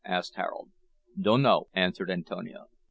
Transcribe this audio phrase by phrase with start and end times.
[0.03, 0.67] asked Harold.
[1.15, 2.67] "Dunno," answered Antonio.